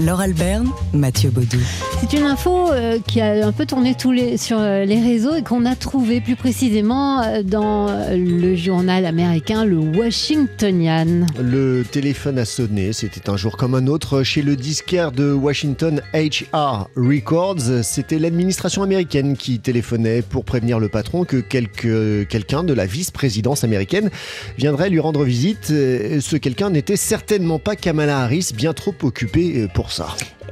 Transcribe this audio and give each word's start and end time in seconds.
Laure 0.00 0.20
Alberne, 0.20 0.70
Mathieu 0.94 1.28
Baudou. 1.28 1.58
C'est 2.00 2.14
une 2.16 2.24
info 2.24 2.72
euh, 2.72 2.98
qui 3.06 3.20
a 3.20 3.46
un 3.46 3.52
peu 3.52 3.66
tourné 3.66 3.94
tous 3.94 4.12
les, 4.12 4.38
sur 4.38 4.58
euh, 4.58 4.86
les 4.86 4.98
réseaux 4.98 5.34
et 5.34 5.42
qu'on 5.42 5.66
a 5.66 5.76
trouvé 5.76 6.22
plus 6.22 6.36
précisément 6.36 7.20
euh, 7.20 7.42
dans 7.42 7.88
le 8.10 8.54
journal 8.56 9.04
américain, 9.04 9.66
le 9.66 9.76
Washingtonian. 9.76 11.26
Le 11.38 11.82
téléphone 11.82 12.38
a 12.38 12.46
sonné, 12.46 12.94
c'était 12.94 13.28
un 13.28 13.36
jour 13.36 13.58
comme 13.58 13.74
un 13.74 13.86
autre, 13.88 14.22
chez 14.22 14.40
le 14.40 14.56
disquaire 14.56 15.12
de 15.12 15.32
Washington 15.32 16.00
HR 16.14 16.88
Records. 16.96 17.82
C'était 17.82 18.18
l'administration 18.18 18.82
américaine 18.82 19.36
qui 19.36 19.60
téléphonait 19.60 20.22
pour 20.22 20.46
prévenir 20.46 20.78
le 20.78 20.88
patron 20.88 21.24
que 21.24 21.36
quelqu'un 21.36 22.64
de 22.64 22.72
la 22.72 22.86
vice-présidence 22.86 23.64
américaine 23.64 24.08
viendrait 24.56 24.88
lui 24.88 25.00
rendre 25.00 25.24
visite. 25.24 25.66
Ce 25.66 26.36
quelqu'un 26.36 26.70
n'était 26.70 26.96
certainement 26.96 27.58
pas 27.58 27.76
Kamala 27.76 28.20
Harris, 28.20 28.52
bien 28.54 28.72
trop 28.72 28.94
occupé 29.02 29.68
pour 29.74 29.89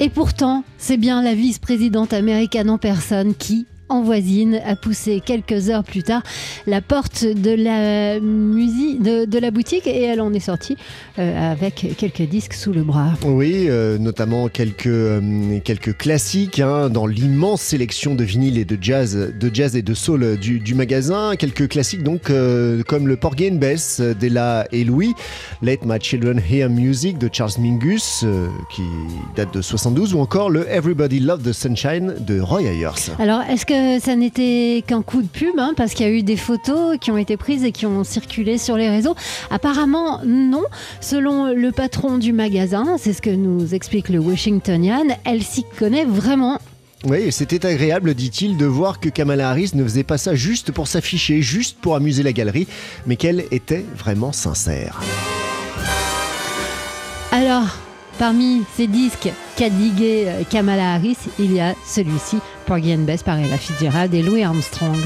Et 0.00 0.08
pourtant, 0.08 0.64
c'est 0.78 0.96
bien 0.96 1.22
la 1.22 1.34
vice-présidente 1.34 2.12
américaine 2.12 2.70
en 2.70 2.78
personne 2.78 3.34
qui, 3.34 3.66
en 3.88 4.02
voisine 4.02 4.60
a 4.64 4.76
poussé 4.76 5.22
quelques 5.24 5.70
heures 5.70 5.84
plus 5.84 6.02
tard 6.02 6.22
la 6.66 6.80
porte 6.80 7.24
de 7.24 7.50
la 7.50 8.20
musique 8.20 9.02
de, 9.02 9.38
la 9.38 9.50
boutique 9.50 9.86
et 9.86 10.02
elle 10.02 10.20
en 10.20 10.32
est 10.32 10.40
sortie 10.40 10.76
euh, 11.18 11.52
avec 11.52 11.94
quelques 11.96 12.22
disques 12.22 12.54
sous 12.54 12.72
le 12.72 12.82
bras. 12.82 13.12
Oui, 13.24 13.66
euh, 13.68 13.98
notamment 13.98 14.48
quelques 14.48 14.86
euh, 14.86 15.60
quelques 15.64 15.96
classiques 15.96 16.58
hein, 16.58 16.90
dans 16.90 17.06
l'immense 17.06 17.62
sélection 17.62 18.14
de 18.14 18.24
vinyles 18.24 18.58
et 18.58 18.64
de 18.64 18.76
jazz, 18.80 19.32
de 19.38 19.50
jazz 19.54 19.76
et 19.76 19.82
de 19.82 19.94
soul 19.94 20.36
du, 20.36 20.58
du 20.58 20.74
magasin. 20.74 21.34
Quelques 21.38 21.68
classiques 21.68 22.02
donc 22.02 22.32
comme 22.86 23.08
le 23.08 23.16
Porgy 23.16 23.50
and 23.50 23.56
Bess 23.56 24.00
d'Ella 24.00 24.66
et 24.72 24.84
Louis, 24.84 25.14
Let 25.62 25.80
My 25.84 25.98
Children 26.00 26.40
Hear 26.50 26.68
Music 26.68 27.18
de 27.18 27.28
Charles 27.32 27.52
Mingus 27.58 28.24
qui 28.74 28.82
date 29.36 29.54
de 29.54 29.62
72 29.62 30.14
ou 30.14 30.20
encore 30.20 30.50
le 30.50 30.68
Everybody 30.68 31.20
Love 31.20 31.42
the 31.42 31.52
Sunshine 31.52 32.14
de 32.20 32.40
Roy 32.40 32.62
Ayers. 32.62 33.12
Alors 33.18 33.42
est-ce 33.42 33.64
que 33.64 33.77
ça 34.00 34.16
n'était 34.16 34.82
qu'un 34.86 35.02
coup 35.02 35.22
de 35.22 35.28
pub, 35.28 35.58
hein, 35.58 35.72
parce 35.76 35.94
qu'il 35.94 36.06
y 36.06 36.08
a 36.08 36.12
eu 36.12 36.22
des 36.22 36.36
photos 36.36 36.96
qui 37.00 37.10
ont 37.10 37.18
été 37.18 37.36
prises 37.36 37.64
et 37.64 37.72
qui 37.72 37.86
ont 37.86 38.04
circulé 38.04 38.58
sur 38.58 38.76
les 38.76 38.88
réseaux. 38.88 39.14
Apparemment, 39.50 40.20
non. 40.24 40.64
Selon 41.00 41.52
le 41.52 41.72
patron 41.72 42.18
du 42.18 42.32
magasin, 42.32 42.96
c'est 42.98 43.12
ce 43.12 43.22
que 43.22 43.30
nous 43.30 43.74
explique 43.74 44.08
le 44.08 44.18
Washingtonian, 44.18 45.06
elle 45.24 45.42
s'y 45.42 45.64
connaît 45.78 46.04
vraiment 46.04 46.58
oui, 47.04 47.30
c'était 47.30 47.64
agréable, 47.64 48.12
dit-il, 48.14 48.56
de 48.56 48.66
voir 48.66 48.98
que 48.98 49.08
Kamala 49.08 49.50
Harris 49.50 49.70
ne 49.74 49.84
faisait 49.84 50.02
pas 50.02 50.18
ça 50.18 50.34
juste 50.34 50.72
pour 50.72 50.88
s'afficher, 50.88 51.42
juste 51.42 51.78
pour 51.80 51.94
amuser 51.94 52.24
la 52.24 52.32
galerie, 52.32 52.66
mais 53.06 53.14
qu'elle 53.14 53.44
était 53.52 53.84
vraiment 53.96 54.32
sincère. 54.32 55.00
Parmi 58.18 58.64
ces 58.74 58.88
disques 58.88 59.30
qu'a 59.56 59.70
digué 59.70 60.24
euh, 60.26 60.42
Kamala 60.50 60.94
Harris, 60.94 61.18
il 61.38 61.52
y 61.52 61.60
a 61.60 61.74
celui-ci, 61.86 62.38
Porgy 62.66 62.92
and 62.92 63.04
Bess 63.04 63.22
par 63.22 63.38
Ella 63.38 63.56
Fitzgerald 63.56 64.12
et 64.12 64.22
Louis 64.22 64.42
Armstrong. 64.42 64.96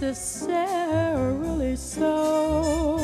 Necessarily 0.00 1.76
so. 1.76 2.98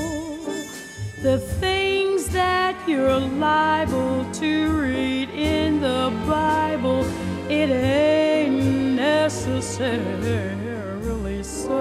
The 1.22 1.38
things 1.38 2.28
that 2.28 2.76
you're 2.86 3.19
liable 3.19 4.30
to 4.32 4.80
read 4.80 5.30
in 5.30 5.80
the 5.80 6.12
Bible, 6.26 7.06
it 7.48 7.70
ain't 7.70 8.97
necessarily 8.97 11.42
so. 11.42 11.80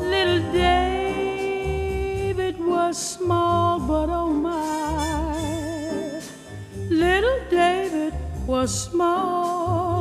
Little 0.00 0.52
David 0.52 2.60
was 2.60 2.98
small, 2.98 3.80
but 3.80 4.10
oh 4.10 4.28
my, 4.28 6.20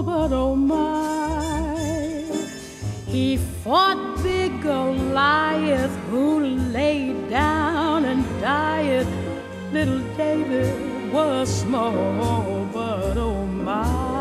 Oh 0.05 0.55
he 3.07 3.37
fought 3.37 4.21
big 4.21 4.61
Goliath 4.61 5.95
who 6.09 6.39
laid 6.39 7.29
down 7.29 8.03
and 8.05 8.25
died. 8.41 9.07
Little 9.71 10.01
David 10.17 11.13
was 11.13 11.47
small, 11.61 12.67
but 12.73 13.17
oh 13.17 13.45
my. 13.45 14.13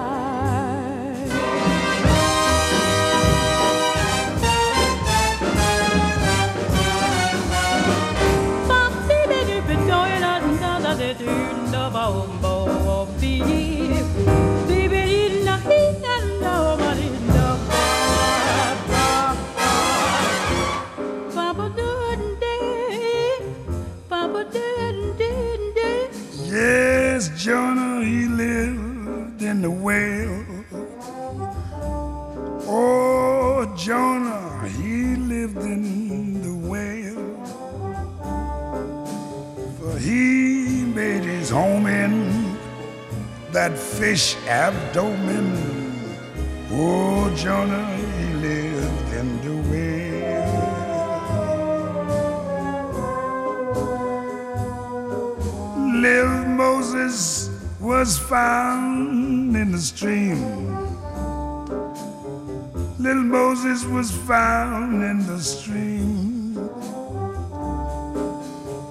In 29.63 29.71
the 29.71 29.71
whale. 29.71 30.45
Oh, 32.67 33.73
Jonah, 33.77 34.69
he 34.69 35.15
lived 35.17 35.59
in 35.59 36.43
the 36.43 36.69
whale. 36.69 37.15
For 39.79 39.99
he 39.99 40.85
made 40.95 41.23
his 41.23 41.51
home 41.51 41.87
in 41.87 42.57
that 43.53 43.79
fish 43.79 44.37
abdomen. 44.49 45.55
Oh, 46.73 47.33
Jonah, 47.37 47.97
he 47.97 48.35
lived 48.35 49.13
in 49.13 49.29
the 49.47 49.55
whale. 49.71 49.93
Lived 56.01 56.49
Moses 56.49 57.52
was 57.83 58.19
found 58.19 59.57
in 59.57 59.73
the 59.73 59.79
stream. 59.79 60.39
Little 62.99 63.25
Moses 63.25 63.85
was 63.85 64.11
found 64.11 65.03
in 65.03 65.27
the 65.27 65.41
stream. 65.41 66.55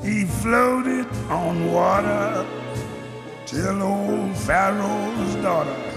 He 0.04 0.26
floated 0.26 1.08
on 1.30 1.72
water 1.72 2.46
till 3.46 3.82
old 3.82 4.36
Pharaoh's 4.38 5.36
daughter 5.36 5.92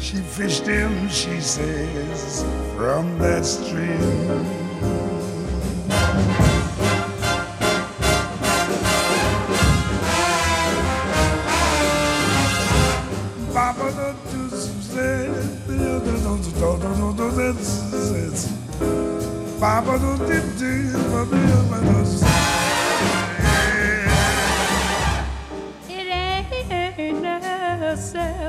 she 0.00 0.18
fished 0.18 0.66
him, 0.66 1.08
she 1.08 1.40
says, 1.40 2.44
from 2.76 3.18
that 3.18 3.44
stream. 3.44 5.15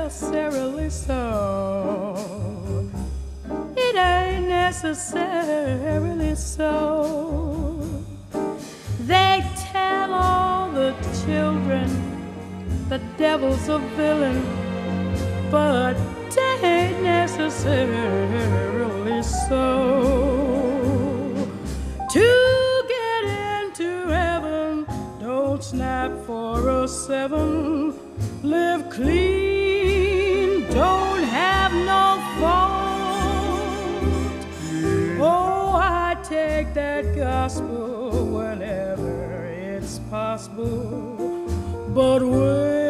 Necessarily 0.08 0.90
so. 0.90 2.16
It 3.76 3.96
ain't 3.96 4.48
necessarily 4.48 6.34
so. 6.34 8.04
They 9.00 9.44
tell 9.72 10.14
all 10.14 10.70
the 10.70 10.94
children 11.24 11.88
the 12.88 12.98
devil's 13.16 13.68
a 13.68 13.78
villain, 13.96 14.42
but 15.50 15.96
it 16.30 16.64
ain't 16.64 17.02
necessarily 17.02 19.22
so. 19.22 20.37
For 26.26 26.68
a 26.68 26.72
oh 26.82 26.86
seven, 26.86 27.92
live 28.42 28.88
clean, 28.88 30.64
don't 30.70 31.24
have 31.24 31.72
no 31.72 32.04
fault. 32.38 32.78
Oh, 35.20 35.72
I 35.74 36.16
take 36.22 36.72
that 36.74 37.16
gospel 37.16 38.26
whenever 38.38 39.46
it's 39.46 39.98
possible, 40.10 41.48
but 41.88 42.22
with 42.22 42.87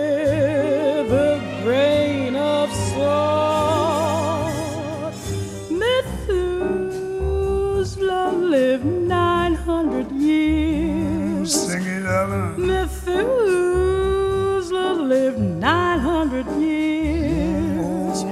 Methuselah 12.89 14.95
lived 14.95 15.39
900 15.39 16.47
years. 16.59 18.25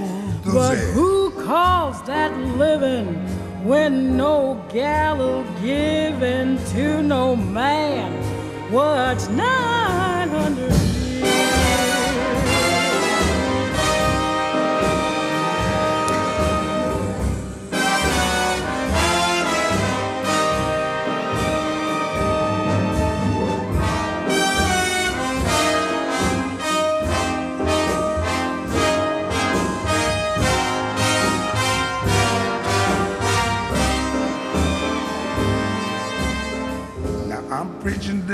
But 0.45 0.77
who 0.95 1.31
calls 1.45 2.03
that 2.05 2.35
living 2.57 3.07
when 3.67 4.17
no 4.17 4.65
gallow 4.73 5.45
given 5.61 6.57
to 6.73 7.03
no 7.03 7.37
man? 7.37 8.11
What's 8.73 9.29
900 9.29 9.76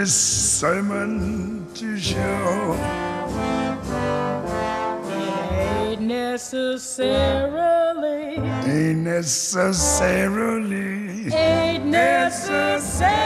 this 0.02 0.14
sermon 0.58 1.64
to 1.74 1.96
show. 1.96 2.74
Ain't 5.54 6.00
necessarily, 6.00 7.20
ain't 8.66 9.04
necessarily. 9.04 10.52
Ain't 11.32 11.84
necessarily 11.86 13.21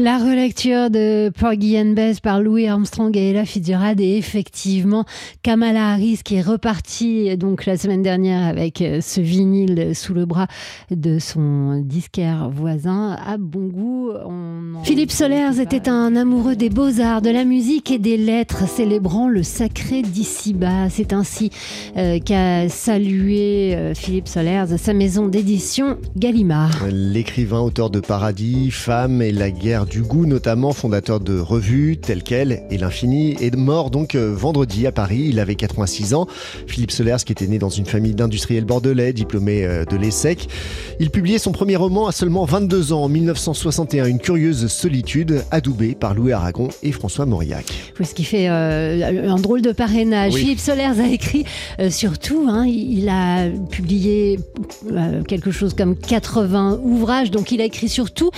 La 0.00 0.18
relecture 0.18 0.90
de 0.90 1.28
Porgy 1.30 1.76
and 1.76 1.94
Bess 1.94 2.20
par 2.20 2.40
Louis 2.40 2.68
Armstrong 2.68 3.16
et 3.16 3.30
Ella 3.30 3.44
Fitzgerald 3.44 4.00
et 4.00 4.16
effectivement 4.16 5.04
Kamala 5.42 5.90
Harris 5.94 6.20
qui 6.24 6.36
est 6.36 6.40
repartie 6.40 7.36
donc 7.36 7.66
la 7.66 7.76
semaine 7.76 8.02
dernière 8.02 8.46
avec 8.46 8.80
euh, 8.80 9.00
ce 9.00 9.20
vinyle 9.20 9.96
sous 9.96 10.14
le 10.14 10.24
bras 10.24 10.46
de 10.92 11.18
son 11.18 11.82
disquaire 11.84 12.48
voisin 12.48 13.16
à 13.26 13.38
bon 13.38 13.66
goût. 13.66 14.12
On 14.24 14.84
Philippe 14.84 15.10
Solers 15.10 15.60
était 15.60 15.88
un 15.88 16.14
amoureux 16.14 16.54
des 16.54 16.70
beaux-arts, 16.70 17.20
de 17.20 17.30
la 17.30 17.44
musique 17.44 17.90
et 17.90 17.98
des 17.98 18.16
lettres, 18.16 18.68
célébrant 18.68 19.28
le 19.28 19.42
sacré 19.42 20.02
d'ici-bas. 20.02 20.88
C'est 20.90 21.12
ainsi 21.12 21.50
euh, 21.96 22.20
qu'a 22.20 22.68
salué 22.68 23.74
euh, 23.74 23.94
Philippe 23.94 24.28
Solers 24.28 24.78
sa 24.78 24.94
maison 24.94 25.26
d'édition 25.26 25.98
Gallimard. 26.16 26.86
L'écrivain, 26.88 27.60
auteur 27.60 27.90
de 27.90 27.98
Paradis, 27.98 28.70
Femme 28.70 29.20
et 29.20 29.32
la 29.32 29.50
guerre 29.50 29.87
du 29.88 30.02
goût, 30.02 30.26
notamment 30.26 30.72
fondateur 30.72 31.20
de 31.20 31.38
revues 31.38 31.96
telles 31.96 32.22
quelles 32.22 32.62
et 32.70 32.78
l'Infini, 32.78 33.36
est 33.40 33.56
mort 33.56 33.90
donc 33.90 34.14
euh, 34.14 34.34
vendredi 34.34 34.86
à 34.86 34.92
Paris. 34.92 35.26
Il 35.28 35.40
avait 35.40 35.54
86 35.54 36.14
ans. 36.14 36.26
Philippe 36.66 36.90
Solers, 36.90 37.24
qui 37.24 37.32
était 37.32 37.46
né 37.46 37.58
dans 37.58 37.68
une 37.68 37.86
famille 37.86 38.14
d'industriels 38.14 38.64
bordelais, 38.64 39.12
diplômé 39.12 39.64
euh, 39.64 39.84
de 39.84 39.96
l'ESSEC, 39.96 40.48
il 41.00 41.10
publiait 41.10 41.38
son 41.38 41.52
premier 41.52 41.76
roman 41.76 42.06
à 42.06 42.12
seulement 42.12 42.44
22 42.44 42.92
ans 42.92 43.04
en 43.04 43.08
1961, 43.08 44.06
Une 44.06 44.18
curieuse 44.18 44.66
solitude, 44.66 45.44
adoubée 45.50 45.94
par 45.94 46.14
Louis 46.14 46.32
Aragon 46.32 46.68
et 46.82 46.92
François 46.92 47.24
Mauriac. 47.26 47.64
Oui, 47.98 48.06
ce 48.06 48.14
qui 48.14 48.24
fait 48.24 48.48
euh, 48.48 49.30
un 49.30 49.36
drôle 49.36 49.62
de 49.62 49.72
parrainage. 49.72 50.34
Oui. 50.34 50.40
Philippe 50.40 50.60
Solers 50.60 51.00
a 51.00 51.08
écrit 51.08 51.44
euh, 51.80 51.90
surtout, 51.90 52.46
hein, 52.48 52.66
il 52.66 52.98
il 52.98 53.08
a 53.08 53.48
publié 53.70 54.40
euh, 54.90 55.22
quelque 55.22 55.50
chose 55.50 55.74
comme 55.74 55.96
80 55.96 56.80
ouvrages, 56.82 57.30
donc 57.30 57.52
il 57.52 57.60
a 57.60 57.64
écrit 57.64 57.88
surtout, 57.88 58.30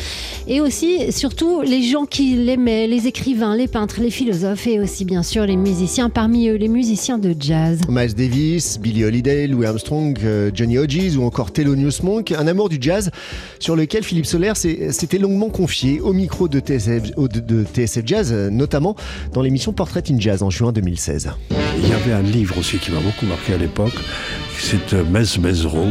et 0.46 0.60
aussi 0.60 1.10
surtout 1.12 1.39
les 1.64 1.82
gens 1.82 2.04
qui 2.04 2.34
l'aimaient, 2.34 2.86
les 2.86 3.06
écrivains, 3.06 3.56
les 3.56 3.66
peintres, 3.68 4.00
les 4.00 4.10
philosophes 4.10 4.66
et 4.66 4.78
aussi 4.78 5.04
bien 5.04 5.22
sûr 5.22 5.46
les 5.46 5.56
musiciens, 5.56 6.10
parmi 6.10 6.48
eux 6.48 6.56
les 6.56 6.68
musiciens 6.68 7.18
de 7.18 7.34
jazz. 7.38 7.80
Miles 7.88 8.14
Davis, 8.14 8.78
Billie 8.78 9.04
Holiday, 9.04 9.46
Louis 9.46 9.66
Armstrong, 9.66 10.18
euh, 10.22 10.50
Johnny 10.54 10.78
Hodges 10.78 11.16
ou 11.16 11.22
encore 11.24 11.52
Thelonious 11.52 12.02
Monk, 12.02 12.32
un 12.32 12.46
amour 12.46 12.68
du 12.68 12.78
jazz 12.80 13.10
sur 13.58 13.74
lequel 13.76 14.02
Philippe 14.04 14.26
Soler 14.26 14.52
s'était 14.54 15.18
longuement 15.18 15.48
confié 15.48 16.00
au 16.00 16.12
micro 16.12 16.48
de 16.48 16.58
TSF, 16.60 17.14
de- 17.16 17.66
Jazz, 18.06 18.30
euh, 18.32 18.50
notamment 18.50 18.94
dans 19.32 19.42
l'émission 19.42 19.72
Portrait 19.72 20.02
in 20.10 20.18
Jazz 20.18 20.42
en 20.42 20.50
juin 20.50 20.72
2016. 20.72 21.30
Il 21.78 21.88
y 21.88 21.92
avait 21.92 22.12
un 22.12 22.22
livre 22.22 22.58
aussi 22.58 22.78
qui 22.78 22.90
m'a 22.90 23.00
beaucoup 23.00 23.26
marqué 23.26 23.54
à 23.54 23.56
l'époque, 23.58 23.94
c'est 24.58 24.94
euh, 24.94 25.04
Mez 25.10 25.38
Mezro, 25.40 25.84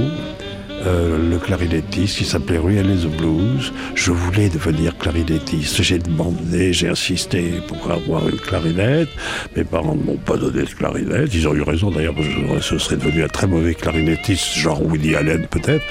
euh, 0.85 1.17
le 1.29 1.37
clarinettiste 1.37 2.17
qui 2.17 2.25
s'appelait 2.25 2.57
Ruel 2.57 2.87
the 2.87 3.17
Blues. 3.17 3.73
Je 3.95 4.11
voulais 4.11 4.49
devenir 4.49 4.97
clarinettiste. 4.97 5.81
J'ai 5.81 5.99
demandé, 5.99 6.73
j'ai 6.73 6.89
insisté 6.89 7.53
pour 7.67 7.91
avoir 7.91 8.27
une 8.29 8.37
clarinette. 8.37 9.09
Mes 9.55 9.63
parents 9.63 9.95
ne 9.95 10.03
m'ont 10.03 10.17
pas 10.17 10.37
donné 10.37 10.63
de 10.63 10.69
clarinette. 10.69 11.33
Ils 11.33 11.47
ont 11.47 11.53
eu 11.53 11.61
raison 11.61 11.91
d'ailleurs, 11.91 12.15
parce 12.15 12.27
que 12.27 12.61
ce 12.61 12.77
serait 12.77 12.97
devenu 12.97 13.23
un 13.23 13.27
très 13.27 13.47
mauvais 13.47 13.73
clarinettiste, 13.73 14.57
genre 14.57 14.81
Woody 14.81 15.15
Allen 15.15 15.47
peut-être. 15.47 15.83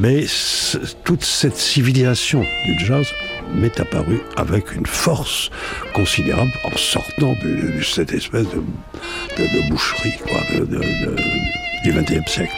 Mais 0.00 0.24
toute 1.04 1.24
cette 1.24 1.56
civilisation 1.56 2.44
du 2.64 2.86
jazz 2.86 3.06
m'est 3.54 3.80
apparue 3.80 4.20
avec 4.36 4.74
une 4.74 4.86
force 4.86 5.50
considérable 5.94 6.52
en 6.64 6.76
sortant 6.76 7.34
de, 7.42 7.78
de 7.78 7.82
cette 7.82 8.12
espèce 8.12 8.46
de, 8.48 8.62
de, 9.38 9.68
boucherie 9.70 10.14
quoi, 10.26 10.40
du 11.84 11.92
XXe 11.92 12.30
siècle. 12.30 12.52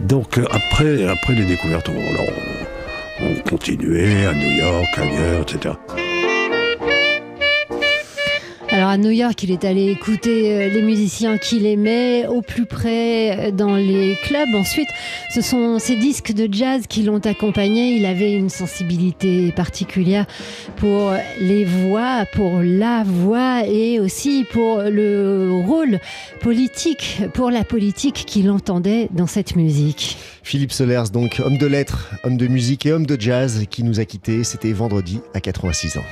Donc 0.00 0.38
euh, 0.38 0.46
après, 0.50 1.06
après 1.06 1.34
les 1.34 1.44
découvertes, 1.44 1.88
on, 1.88 1.92
on- 2.22 3.24
ont 3.26 3.34
continué 3.48 4.26
à 4.26 4.32
New 4.34 4.50
York, 4.58 4.88
ailleurs, 4.98 5.42
etc. 5.42 5.74
Alors 8.74 8.88
à 8.88 8.98
New 8.98 9.10
York, 9.10 9.40
il 9.44 9.52
est 9.52 9.64
allé 9.64 9.88
écouter 9.88 10.52
euh, 10.52 10.68
les 10.68 10.82
musiciens 10.82 11.38
qu'il 11.38 11.64
aimait 11.64 12.26
au 12.26 12.42
plus 12.42 12.66
près 12.66 13.38
euh, 13.38 13.50
dans 13.52 13.76
les 13.76 14.18
clubs. 14.24 14.52
Ensuite, 14.52 14.88
ce 15.32 15.42
sont 15.42 15.78
ses 15.78 15.94
disques 15.94 16.32
de 16.32 16.52
jazz 16.52 16.88
qui 16.88 17.04
l'ont 17.04 17.20
accompagné. 17.20 17.94
Il 17.96 18.04
avait 18.04 18.32
une 18.32 18.48
sensibilité 18.48 19.52
particulière 19.52 20.26
pour 20.74 21.12
les 21.40 21.64
voix, 21.64 22.24
pour 22.32 22.62
la 22.64 23.04
voix 23.04 23.64
et 23.64 24.00
aussi 24.00 24.44
pour 24.50 24.82
le 24.82 25.52
rôle 25.64 26.00
politique, 26.40 27.22
pour 27.32 27.52
la 27.52 27.62
politique 27.62 28.24
qu'il 28.26 28.50
entendait 28.50 29.08
dans 29.12 29.28
cette 29.28 29.54
musique. 29.54 30.16
Philippe 30.42 30.72
Solers, 30.72 31.10
donc 31.12 31.40
homme 31.44 31.58
de 31.58 31.66
lettres, 31.66 32.10
homme 32.24 32.36
de 32.36 32.48
musique 32.48 32.86
et 32.86 32.92
homme 32.92 33.06
de 33.06 33.20
jazz, 33.20 33.66
qui 33.70 33.84
nous 33.84 34.00
a 34.00 34.04
quittés. 34.04 34.42
C'était 34.42 34.72
vendredi 34.72 35.20
à 35.32 35.40
86 35.40 35.98
ans. 35.98 36.04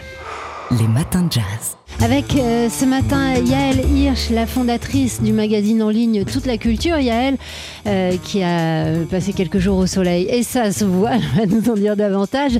Les 0.78 0.88
matins 0.88 1.22
de 1.22 1.32
jazz. 1.32 1.76
Avec 2.00 2.34
euh, 2.34 2.68
ce 2.68 2.84
matin 2.84 3.34
Yael 3.34 3.84
Hirsch, 3.94 4.30
la 4.30 4.46
fondatrice 4.46 5.20
du 5.22 5.32
magazine 5.32 5.82
en 5.82 5.90
ligne 5.90 6.24
Toute 6.24 6.46
la 6.46 6.56
Culture. 6.56 6.98
Yael, 6.98 7.36
euh, 7.86 8.16
qui 8.22 8.42
a 8.42 8.86
passé 9.10 9.32
quelques 9.32 9.58
jours 9.58 9.76
au 9.78 9.86
soleil. 9.86 10.26
Et 10.30 10.42
ça 10.42 10.72
se 10.72 10.84
voit, 10.84 11.12
elle 11.36 11.48
va 11.48 11.54
nous 11.54 11.70
en 11.70 11.74
dire 11.74 11.94
davantage. 11.94 12.52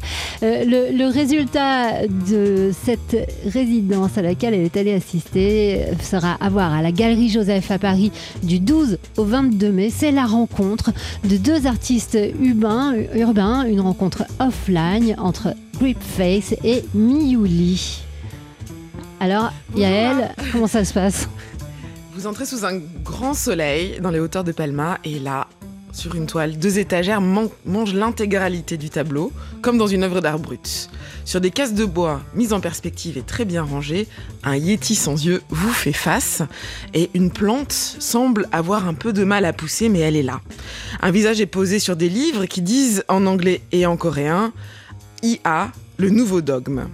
Euh, 0.42 0.64
le, 0.64 1.06
résultat 1.12 2.06
de 2.06 2.70
cette 2.84 3.16
résidence 3.46 4.18
à 4.18 4.22
laquelle 4.22 4.54
elle 4.54 4.64
est 4.64 4.76
allée 4.76 4.94
assister 4.94 5.86
sera 6.02 6.34
à 6.40 6.48
voir 6.48 6.72
à 6.72 6.82
la 6.82 6.92
Galerie 6.92 7.28
Joseph 7.28 7.70
à 7.70 7.78
Paris 7.78 8.12
du 8.42 8.60
12 8.60 8.98
au 9.16 9.24
22 9.24 9.72
mai. 9.72 9.90
C'est 9.90 10.12
la 10.12 10.26
rencontre 10.26 10.92
de 11.24 11.36
deux 11.36 11.66
artistes 11.66 12.18
urbains 12.40 12.94
une 13.66 13.80
rencontre 13.80 14.24
offline 14.38 15.14
entre 15.18 15.54
Gripface 15.82 16.54
et 16.62 16.84
Miyuli. 16.94 18.04
Alors, 19.18 19.50
Yael, 19.74 20.32
comment 20.52 20.68
ça 20.68 20.84
se 20.84 20.94
passe? 20.94 21.28
Vous 22.14 22.28
entrez 22.28 22.46
sous 22.46 22.64
un 22.64 22.78
grand 23.02 23.34
soleil 23.34 23.98
dans 24.00 24.10
les 24.12 24.20
hauteurs 24.20 24.44
de 24.44 24.52
Palma 24.52 24.98
et 25.02 25.18
là, 25.18 25.48
sur 25.92 26.14
une 26.14 26.26
toile, 26.26 26.56
deux 26.56 26.78
étagères 26.78 27.20
man- 27.20 27.48
mangent 27.66 27.94
l'intégralité 27.94 28.76
du 28.76 28.90
tableau, 28.90 29.32
comme 29.60 29.76
dans 29.76 29.88
une 29.88 30.04
œuvre 30.04 30.20
d'art 30.20 30.38
brut. 30.38 30.88
Sur 31.24 31.40
des 31.40 31.50
cases 31.50 31.74
de 31.74 31.84
bois 31.84 32.20
mises 32.36 32.52
en 32.52 32.60
perspective 32.60 33.18
et 33.18 33.22
très 33.22 33.44
bien 33.44 33.64
rangées, 33.64 34.06
un 34.44 34.54
yéti 34.54 34.94
sans 34.94 35.26
yeux 35.26 35.42
vous 35.50 35.72
fait 35.72 35.92
face 35.92 36.42
et 36.94 37.10
une 37.14 37.32
plante 37.32 37.72
semble 37.72 38.46
avoir 38.52 38.86
un 38.86 38.94
peu 38.94 39.12
de 39.12 39.24
mal 39.24 39.44
à 39.44 39.52
pousser, 39.52 39.88
mais 39.88 39.98
elle 39.98 40.14
est 40.14 40.22
là. 40.22 40.42
Un 41.00 41.10
visage 41.10 41.40
est 41.40 41.46
posé 41.46 41.80
sur 41.80 41.96
des 41.96 42.08
livres 42.08 42.44
qui 42.46 42.62
disent 42.62 43.02
en 43.08 43.26
anglais 43.26 43.62
et 43.72 43.84
en 43.84 43.96
coréen 43.96 44.52
IA, 45.22 45.72
le 45.98 46.10
nouveau 46.10 46.40
dogme. 46.40 46.88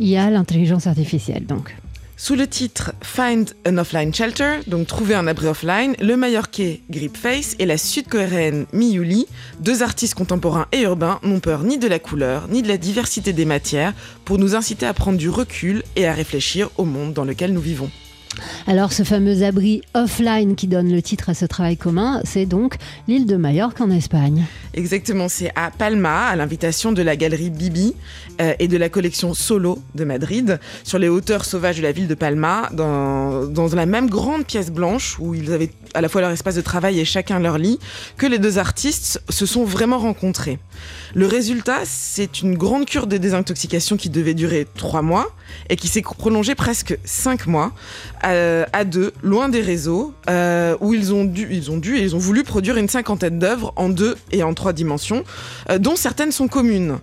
Il 0.00 0.08
y 0.08 0.16
a 0.16 0.30
l'intelligence 0.30 0.86
artificielle, 0.86 1.46
donc. 1.46 1.74
Sous 2.16 2.36
le 2.36 2.46
titre 2.46 2.92
Find 3.02 3.50
an 3.68 3.76
Offline 3.76 4.14
Shelter, 4.14 4.60
donc 4.68 4.86
trouver 4.86 5.14
un 5.14 5.26
abri 5.26 5.48
offline, 5.48 5.94
le 6.00 6.16
Mallorquais 6.16 6.80
Gripface 6.88 7.56
et 7.58 7.66
la 7.66 7.76
sud-coréenne 7.76 8.66
Miyuli, 8.72 9.26
deux 9.60 9.82
artistes 9.82 10.14
contemporains 10.14 10.66
et 10.72 10.82
urbains, 10.82 11.18
n'ont 11.24 11.40
peur 11.40 11.64
ni 11.64 11.76
de 11.76 11.88
la 11.88 11.98
couleur 11.98 12.46
ni 12.48 12.62
de 12.62 12.68
la 12.68 12.76
diversité 12.76 13.32
des 13.32 13.44
matières 13.44 13.92
pour 14.24 14.38
nous 14.38 14.54
inciter 14.54 14.86
à 14.86 14.94
prendre 14.94 15.18
du 15.18 15.28
recul 15.28 15.82
et 15.96 16.06
à 16.06 16.12
réfléchir 16.12 16.70
au 16.78 16.84
monde 16.84 17.12
dans 17.12 17.24
lequel 17.24 17.52
nous 17.52 17.60
vivons. 17.60 17.90
Alors, 18.66 18.92
ce 18.92 19.02
fameux 19.02 19.42
abri 19.42 19.82
offline 19.94 20.56
qui 20.56 20.66
donne 20.66 20.90
le 20.90 21.02
titre 21.02 21.30
à 21.30 21.34
ce 21.34 21.44
travail 21.44 21.76
commun, 21.76 22.20
c'est 22.24 22.46
donc 22.46 22.76
l'île 23.08 23.26
de 23.26 23.36
Majorque 23.36 23.80
en 23.80 23.90
Espagne. 23.90 24.44
Exactement, 24.76 25.28
c'est 25.28 25.52
à 25.54 25.70
Palma, 25.70 26.26
à 26.26 26.34
l'invitation 26.34 26.90
de 26.90 27.00
la 27.00 27.14
galerie 27.14 27.50
Bibi 27.50 27.94
euh, 28.40 28.54
et 28.58 28.66
de 28.66 28.76
la 28.76 28.88
collection 28.88 29.32
Solo 29.32 29.78
de 29.94 30.04
Madrid, 30.04 30.58
sur 30.82 30.98
les 30.98 31.08
hauteurs 31.08 31.44
sauvages 31.44 31.76
de 31.76 31.82
la 31.82 31.92
ville 31.92 32.08
de 32.08 32.14
Palma, 32.14 32.70
dans, 32.72 33.68
la 33.72 33.86
même 33.86 34.10
grande 34.10 34.44
pièce 34.44 34.72
blanche 34.72 35.16
où 35.20 35.32
ils 35.34 35.52
avaient 35.52 35.70
à 35.94 36.00
la 36.00 36.08
fois 36.08 36.22
leur 36.22 36.30
espace 36.30 36.56
de 36.56 36.60
travail 36.60 36.98
et 36.98 37.04
chacun 37.04 37.38
leur 37.38 37.56
lit, 37.56 37.78
que 38.16 38.26
les 38.26 38.38
deux 38.38 38.58
artistes 38.58 39.22
se 39.28 39.46
sont 39.46 39.64
vraiment 39.64 39.98
rencontrés. 39.98 40.58
Le 41.14 41.28
résultat, 41.28 41.78
c'est 41.84 42.42
une 42.42 42.56
grande 42.56 42.86
cure 42.86 43.06
de 43.06 43.16
désintoxication 43.16 43.96
qui 43.96 44.10
devait 44.10 44.34
durer 44.34 44.66
trois 44.74 45.02
mois 45.02 45.30
et 45.70 45.76
qui 45.76 45.86
s'est 45.86 46.02
prolongée 46.02 46.56
presque 46.56 46.98
cinq 47.04 47.46
mois 47.46 47.70
euh, 48.24 48.64
à 48.72 48.84
deux, 48.84 49.12
loin 49.22 49.48
des 49.48 49.60
réseaux, 49.60 50.14
euh, 50.28 50.76
où 50.80 50.94
ils 50.94 51.14
ont 51.14 51.24
dû, 51.24 51.46
ils 51.52 51.70
ont 51.70 51.76
dû 51.76 51.96
et 51.96 52.02
ils 52.02 52.16
ont 52.16 52.18
voulu 52.18 52.42
produire 52.42 52.76
une 52.76 52.88
cinquantaine 52.88 53.38
d'œuvres 53.38 53.72
en 53.76 53.88
deux 53.88 54.16
et 54.32 54.42
en 54.42 54.52
trois 54.52 54.63
dimensions, 54.72 55.24
euh, 55.70 55.78
dont 55.78 55.96
certaines 55.96 56.32
sont 56.32 56.48
communes. 56.48 56.98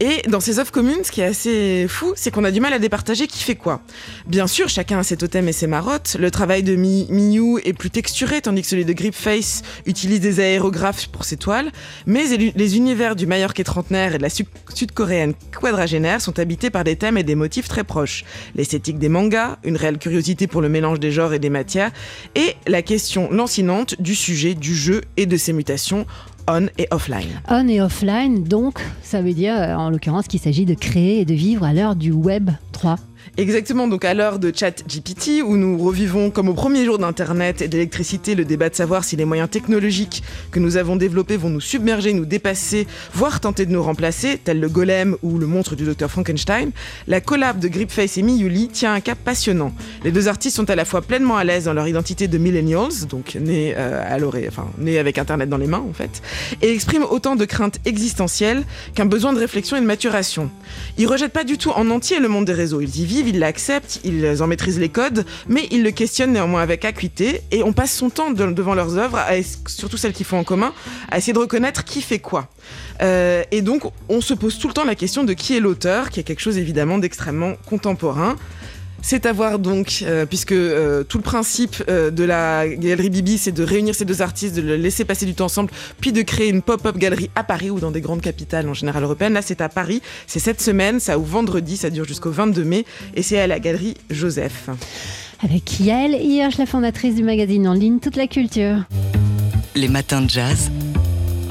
Et 0.00 0.22
dans 0.28 0.40
ces 0.40 0.58
œuvres 0.58 0.72
communes, 0.72 1.04
ce 1.04 1.12
qui 1.12 1.20
est 1.20 1.26
assez 1.26 1.86
fou, 1.88 2.12
c'est 2.16 2.32
qu'on 2.32 2.42
a 2.42 2.50
du 2.50 2.58
mal 2.60 2.72
à 2.72 2.80
départager 2.80 3.28
qui 3.28 3.38
fait 3.44 3.54
quoi. 3.54 3.82
Bien 4.26 4.48
sûr, 4.48 4.68
chacun 4.68 4.98
a 4.98 5.02
ses 5.04 5.16
totems 5.16 5.46
et 5.48 5.52
ses 5.52 5.68
marottes. 5.68 6.16
Le 6.18 6.30
travail 6.32 6.64
de 6.64 6.74
Mi- 6.74 7.06
Miyu 7.08 7.60
est 7.64 7.72
plus 7.72 7.90
texturé, 7.90 8.40
tandis 8.40 8.62
que 8.62 8.68
celui 8.68 8.84
de 8.84 8.92
Gripface 8.92 9.62
utilise 9.86 10.18
des 10.20 10.40
aérographes 10.40 11.06
pour 11.08 11.24
ses 11.24 11.36
toiles. 11.36 11.70
Mais 12.06 12.24
les- 12.56 12.76
univers 12.76 13.14
du 13.14 13.26
Mallorquais 13.26 13.62
trentenaire 13.64 14.14
et 14.14 14.18
de 14.18 14.22
la 14.22 14.30
su- 14.30 14.46
sud-coréenne 14.74 15.34
quadragénaire 15.60 16.20
sont 16.20 16.36
habités 16.40 16.70
par 16.70 16.82
des 16.84 16.96
thèmes 16.96 17.18
et 17.18 17.22
des 17.22 17.34
motifs 17.36 17.68
très 17.68 17.84
proches. 17.84 18.24
L'esthétique 18.56 18.98
des 18.98 19.10
mangas, 19.10 19.58
une 19.62 19.76
réelle 19.76 19.98
curiosité 19.98 20.46
pour 20.48 20.62
le 20.62 20.68
mélange 20.68 20.98
des 20.98 21.12
genres 21.12 21.34
et 21.34 21.38
des 21.38 21.50
matières, 21.50 21.92
et 22.34 22.56
la 22.66 22.82
question 22.82 23.30
lancinante 23.30 24.00
du 24.00 24.14
sujet, 24.16 24.54
du 24.54 24.74
jeu 24.74 25.02
et 25.16 25.26
de 25.26 25.36
ses 25.36 25.52
mutations 25.52 26.06
on 26.48 26.66
et 26.78 26.88
offline. 26.90 27.28
On 27.48 27.68
et 27.68 27.80
offline, 27.80 28.44
donc, 28.44 28.80
ça 29.02 29.22
veut 29.22 29.32
dire 29.32 29.54
euh, 29.54 29.74
en 29.74 29.90
l'occurrence 29.90 30.26
qu'il 30.26 30.40
s'agit 30.40 30.64
de 30.64 30.74
créer 30.74 31.20
et 31.20 31.24
de 31.24 31.34
vivre 31.34 31.64
à 31.64 31.72
l'heure 31.72 31.96
du 31.96 32.12
Web 32.12 32.50
3. 32.72 32.96
Exactement, 33.38 33.88
donc 33.88 34.04
à 34.04 34.12
l'heure 34.12 34.38
de 34.38 34.52
ChatGPT, 34.54 35.42
où 35.42 35.56
nous 35.56 35.78
revivons 35.78 36.30
comme 36.30 36.48
au 36.50 36.54
premier 36.54 36.84
jour 36.84 36.98
d'Internet 36.98 37.62
et 37.62 37.68
d'électricité 37.68 38.34
le 38.34 38.44
débat 38.44 38.68
de 38.68 38.74
savoir 38.74 39.04
si 39.04 39.16
les 39.16 39.24
moyens 39.24 39.48
technologiques 39.48 40.22
que 40.50 40.58
nous 40.60 40.76
avons 40.76 40.96
développés 40.96 41.38
vont 41.38 41.48
nous 41.48 41.60
submerger, 41.60 42.12
nous 42.12 42.26
dépasser, 42.26 42.86
voire 43.14 43.40
tenter 43.40 43.64
de 43.64 43.72
nous 43.72 43.82
remplacer, 43.82 44.38
tel 44.42 44.60
le 44.60 44.68
golem 44.68 45.16
ou 45.22 45.38
le 45.38 45.46
monstre 45.46 45.76
du 45.76 45.84
docteur 45.84 46.10
Frankenstein, 46.10 46.72
la 47.08 47.22
collab 47.22 47.58
de 47.58 47.68
Gripface 47.68 48.18
et 48.18 48.22
Miyuli 48.22 48.68
tient 48.68 48.92
un 48.92 49.00
cap 49.00 49.18
passionnant. 49.24 49.72
Les 50.04 50.12
deux 50.12 50.28
artistes 50.28 50.56
sont 50.56 50.68
à 50.68 50.74
la 50.74 50.84
fois 50.84 51.00
pleinement 51.00 51.38
à 51.38 51.44
l'aise 51.44 51.64
dans 51.64 51.72
leur 51.72 51.88
identité 51.88 52.28
de 52.28 52.36
millennials, 52.36 53.06
donc 53.08 53.36
nés, 53.40 53.72
euh, 53.78 54.02
à 54.06 54.18
l'orée- 54.18 54.46
enfin, 54.48 54.66
nés 54.76 54.98
avec 54.98 55.16
Internet 55.16 55.48
dans 55.48 55.56
les 55.56 55.66
mains 55.68 55.84
en 55.88 55.94
fait, 55.94 56.20
et 56.60 56.70
expriment 56.70 57.06
autant 57.10 57.34
de 57.34 57.46
craintes 57.46 57.78
existentielles 57.86 58.62
qu'un 58.94 59.06
besoin 59.06 59.32
de 59.32 59.38
réflexion 59.38 59.78
et 59.78 59.80
de 59.80 59.86
maturation. 59.86 60.50
Ils 60.98 61.06
rejettent 61.06 61.32
pas 61.32 61.44
du 61.44 61.56
tout 61.56 61.70
en 61.70 61.88
entier 61.88 62.20
le 62.20 62.28
monde 62.28 62.44
des 62.44 62.52
réseaux. 62.52 62.82
Ils 62.82 63.00
y 63.00 63.04
ils 63.20 63.38
l'acceptent, 63.38 64.00
ils 64.04 64.42
en 64.42 64.46
maîtrisent 64.46 64.78
les 64.78 64.88
codes, 64.88 65.24
mais 65.48 65.66
ils 65.70 65.82
le 65.82 65.90
questionnent 65.90 66.32
néanmoins 66.32 66.62
avec 66.62 66.84
acuité 66.84 67.42
et 67.50 67.62
on 67.62 67.72
passe 67.72 67.92
son 67.92 68.10
temps 68.10 68.30
de- 68.30 68.52
devant 68.52 68.74
leurs 68.74 68.96
œuvres, 68.98 69.18
surtout 69.66 69.96
celles 69.96 70.12
qu'ils 70.12 70.26
font 70.26 70.38
en 70.38 70.44
commun, 70.44 70.72
à 71.10 71.18
essayer 71.18 71.32
de 71.32 71.38
reconnaître 71.38 71.84
qui 71.84 72.02
fait 72.02 72.18
quoi. 72.18 72.48
Euh, 73.02 73.42
et 73.50 73.62
donc, 73.62 73.82
on 74.08 74.20
se 74.20 74.34
pose 74.34 74.58
tout 74.58 74.68
le 74.68 74.74
temps 74.74 74.84
la 74.84 74.94
question 74.94 75.24
de 75.24 75.32
qui 75.32 75.56
est 75.56 75.60
l'auteur, 75.60 76.10
qui 76.10 76.20
est 76.20 76.22
quelque 76.24 76.40
chose 76.40 76.58
évidemment 76.58 76.98
d'extrêmement 76.98 77.54
contemporain. 77.66 78.36
C'est 79.04 79.26
à 79.26 79.32
voir 79.32 79.58
donc, 79.58 80.04
euh, 80.06 80.26
puisque 80.26 80.52
euh, 80.52 81.02
tout 81.02 81.18
le 81.18 81.24
principe 81.24 81.82
euh, 81.88 82.12
de 82.12 82.22
la 82.22 82.68
galerie 82.68 83.10
Bibi, 83.10 83.36
c'est 83.36 83.50
de 83.50 83.64
réunir 83.64 83.96
ces 83.96 84.04
deux 84.04 84.22
artistes, 84.22 84.54
de 84.54 84.62
les 84.62 84.78
laisser 84.78 85.04
passer 85.04 85.26
du 85.26 85.34
temps 85.34 85.46
ensemble, 85.46 85.70
puis 86.00 86.12
de 86.12 86.22
créer 86.22 86.48
une 86.48 86.62
pop-up 86.62 86.96
galerie 86.96 87.28
à 87.34 87.42
Paris 87.42 87.68
ou 87.68 87.80
dans 87.80 87.90
des 87.90 88.00
grandes 88.00 88.20
capitales 88.20 88.68
en 88.68 88.74
général 88.74 89.02
européennes. 89.02 89.32
Là, 89.32 89.42
c'est 89.42 89.60
à 89.60 89.68
Paris, 89.68 90.00
c'est 90.28 90.38
cette 90.38 90.60
semaine, 90.60 91.00
ça 91.00 91.18
ouvre 91.18 91.32
vendredi, 91.32 91.76
ça 91.76 91.90
dure 91.90 92.04
jusqu'au 92.04 92.30
22 92.30 92.62
mai, 92.62 92.84
et 93.14 93.22
c'est 93.22 93.40
à 93.40 93.48
la 93.48 93.58
galerie 93.58 93.96
Joseph. 94.08 94.70
Avec 95.42 95.80
Yael 95.80 96.14
Hirsch, 96.14 96.56
la 96.58 96.66
fondatrice 96.66 97.16
du 97.16 97.24
magazine 97.24 97.66
en 97.66 97.74
ligne 97.74 97.98
Toute 97.98 98.16
la 98.16 98.28
Culture. 98.28 98.84
Les 99.74 99.88
matins 99.88 100.22
de 100.22 100.30
jazz. 100.30 100.70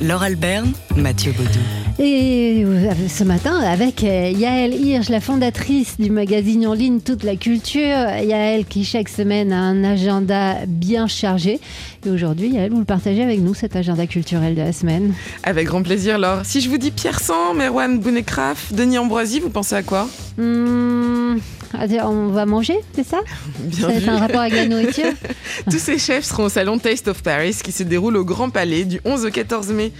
Laure 0.01 0.23
Alberne, 0.23 0.71
Mathieu 0.95 1.33
Baudou. 1.33 1.80
Et 1.99 2.65
ce 3.07 3.23
matin, 3.23 3.59
avec 3.59 4.03
euh, 4.03 4.31
Yael 4.35 4.73
Hirsch, 4.73 5.09
la 5.09 5.19
fondatrice 5.19 5.99
du 5.99 6.09
magazine 6.09 6.65
en 6.65 6.73
ligne 6.73 6.99
Toute 6.99 7.23
la 7.23 7.35
Culture. 7.35 7.81
Yael 7.81 8.65
qui 8.65 8.83
chaque 8.83 9.09
semaine 9.09 9.51
a 9.51 9.59
un 9.59 9.83
agenda 9.83 10.65
bien 10.67 11.07
chargé. 11.07 11.59
Et 12.05 12.09
aujourd'hui, 12.09 12.49
Yael, 12.49 12.71
vous 12.71 12.79
le 12.79 12.85
partagez 12.85 13.21
avec 13.23 13.39
nous, 13.39 13.53
cet 13.53 13.75
agenda 13.75 14.07
culturel 14.07 14.55
de 14.55 14.61
la 14.61 14.73
semaine. 14.73 15.13
Avec 15.43 15.67
grand 15.67 15.83
plaisir, 15.83 16.17
Laure. 16.17 16.41
Si 16.43 16.61
je 16.61 16.69
vous 16.69 16.77
dis 16.77 16.91
Pierre 16.91 17.19
Sang, 17.19 17.53
Merwan 17.53 17.99
Bounekraf, 17.99 18.73
Denis 18.73 18.97
Ambroisi, 18.97 19.39
vous 19.39 19.49
pensez 19.49 19.75
à 19.75 19.83
quoi? 19.83 20.07
Ah, 20.39 21.35
On 21.73 22.27
va 22.27 22.45
manger, 22.45 22.75
c'est 22.93 23.05
ça 23.05 23.19
Bien 23.59 23.89
C'est 23.99 24.09
un 24.09 24.17
rapport 24.19 24.41
avec 24.41 24.53
la 24.53 24.65
nourriture 24.67 25.11
Tous 25.69 25.79
ces 25.79 25.97
chefs 25.97 26.25
seront 26.25 26.45
au 26.45 26.49
salon 26.49 26.77
Taste 26.79 27.07
of 27.07 27.21
Paris 27.23 27.57
qui 27.63 27.71
se 27.71 27.83
déroule 27.83 28.17
au 28.17 28.25
Grand 28.25 28.49
Palais 28.49 28.83
du 28.83 28.99
11 29.05 29.25
au 29.25 29.29
14 29.31 29.67
mai. 29.69 29.91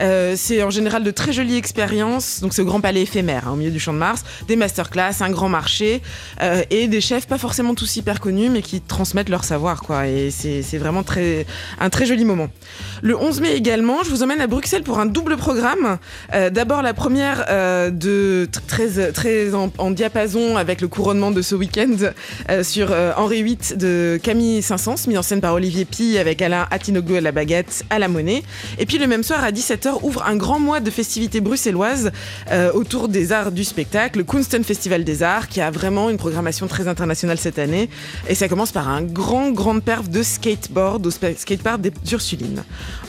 Euh, 0.00 0.34
c'est 0.36 0.62
en 0.62 0.70
général 0.70 1.02
de 1.04 1.10
très 1.10 1.32
jolies 1.32 1.56
expériences. 1.56 2.40
Donc 2.40 2.54
c'est 2.54 2.62
au 2.62 2.66
Grand 2.66 2.80
Palais 2.80 3.02
éphémère, 3.02 3.48
hein, 3.48 3.52
au 3.52 3.56
milieu 3.56 3.70
du 3.70 3.80
Champ 3.80 3.92
de 3.92 3.98
Mars. 3.98 4.24
Des 4.46 4.56
masterclass, 4.56 5.20
un 5.20 5.30
grand 5.30 5.48
marché 5.48 6.02
euh, 6.42 6.62
et 6.70 6.88
des 6.88 7.00
chefs 7.00 7.26
pas 7.26 7.38
forcément 7.38 7.74
tous 7.74 7.96
hyper 7.96 8.20
connus 8.20 8.48
mais 8.48 8.62
qui 8.62 8.80
transmettent 8.80 9.28
leur 9.28 9.44
savoir. 9.44 9.82
Quoi. 9.82 10.06
Et 10.08 10.30
c'est 10.30 10.62
c'est 10.62 10.78
vraiment 10.78 11.02
très, 11.02 11.46
un 11.80 11.90
très 11.90 12.06
joli 12.06 12.24
moment. 12.24 12.48
Le 13.02 13.16
11 13.16 13.40
mai 13.40 13.54
également, 13.54 14.02
je 14.04 14.10
vous 14.10 14.22
emmène 14.22 14.40
à 14.40 14.46
Bruxelles 14.46 14.82
pour 14.82 14.98
un 14.98 15.06
double 15.06 15.36
programme. 15.36 15.98
Euh, 16.34 16.50
D'abord 16.50 16.82
la 16.82 16.94
première 16.94 17.44
de 17.92 18.48
tr- 18.50 18.60
très, 18.66 19.12
très 19.12 19.54
en, 19.54 19.70
en 19.78 19.90
diapason 19.90 20.56
avec 20.56 20.80
le 20.80 20.88
couronnement 20.88 21.17
de 21.18 21.42
ce 21.42 21.56
week-end 21.56 21.96
euh, 22.48 22.62
sur 22.62 22.92
euh, 22.92 23.12
Henri 23.16 23.42
VIII 23.42 23.76
de 23.76 24.20
Camille 24.22 24.62
Saint-Saëns, 24.62 25.08
mis 25.08 25.18
en 25.18 25.22
scène 25.22 25.40
par 25.40 25.52
Olivier 25.52 25.84
Pi 25.84 26.16
avec 26.16 26.40
Alain 26.40 26.68
Atinoglou 26.70 27.16
à 27.16 27.20
la 27.20 27.32
baguette, 27.32 27.84
à 27.90 27.98
la 27.98 28.06
monnaie. 28.06 28.44
Et 28.78 28.86
puis 28.86 28.98
le 28.98 29.08
même 29.08 29.24
soir 29.24 29.42
à 29.42 29.50
17h 29.50 29.98
ouvre 30.04 30.24
un 30.24 30.36
grand 30.36 30.60
mois 30.60 30.78
de 30.78 30.90
festivités 30.90 31.40
bruxelloises 31.40 32.12
euh, 32.52 32.70
autour 32.72 33.08
des 33.08 33.32
arts 33.32 33.50
du 33.50 33.64
spectacle, 33.64 34.18
le 34.18 34.24
Kunsten 34.24 34.62
Festival 34.62 35.02
des 35.02 35.24
Arts, 35.24 35.48
qui 35.48 35.60
a 35.60 35.72
vraiment 35.72 36.08
une 36.08 36.18
programmation 36.18 36.68
très 36.68 36.86
internationale 36.86 37.38
cette 37.38 37.58
année. 37.58 37.90
Et 38.28 38.36
ça 38.36 38.48
commence 38.48 38.70
par 38.70 38.88
un 38.88 39.02
grand, 39.02 39.50
grand 39.50 39.80
perf 39.80 40.08
de 40.08 40.22
skateboard 40.22 41.04
au 41.04 41.10
skatepark 41.10 41.80
des 41.80 41.92
Ursulines. 42.12 42.62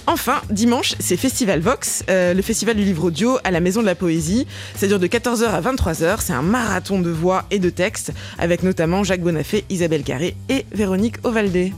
Enfin, 0.07 0.41
dimanche, 0.49 0.95
c'est 0.99 1.17
Festival 1.17 1.59
Vox, 1.59 2.03
le 2.07 2.41
festival 2.41 2.75
du 2.75 2.83
livre 2.83 3.03
audio 3.03 3.37
à 3.43 3.51
la 3.51 3.59
Maison 3.59 3.81
de 3.81 3.85
la 3.85 3.93
Poésie. 3.93 4.47
Ça 4.75 4.87
dure 4.87 4.99
de 4.99 5.05
14h 5.05 5.43
à 5.43 5.61
23h. 5.61 6.17
C'est 6.21 6.33
un 6.33 6.41
marathon 6.41 6.99
de 6.99 7.11
voix 7.11 7.45
et 7.51 7.59
de 7.59 7.69
textes, 7.69 7.98
avec 8.37 8.63
notamment 8.63 9.03
Jacques 9.03 9.21
Bonafé, 9.21 9.65
Isabelle 9.69 10.03
Carré 10.03 10.35
et 10.49 10.65
Véronique 10.71 11.15
Ovaldé. 11.23 11.73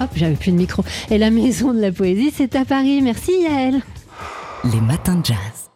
Hop, 0.00 0.10
j'avais 0.16 0.34
plus 0.34 0.52
de 0.52 0.56
micro. 0.56 0.82
Et 1.10 1.18
la 1.18 1.30
maison 1.30 1.74
de 1.74 1.80
la 1.80 1.92
poésie, 1.92 2.32
c'est 2.34 2.56
à 2.56 2.64
Paris. 2.64 3.02
Merci 3.02 3.32
Yael. 3.42 3.80
Les 4.64 4.80
matins 4.80 5.16
de 5.16 5.26
jazz. 5.26 5.69